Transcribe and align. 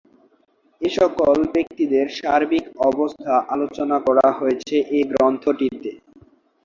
এ 0.81 0.89
সকল 0.97 1.35
ব্যক্তিদের 1.53 2.05
সার্বিক 2.19 2.65
অবস্থা 2.89 3.33
আলোচনা 3.53 3.97
করা 4.07 4.27
হয়েছে 4.39 4.75
এ 4.91 5.09
গ্রন্থটিতে। 5.11 5.91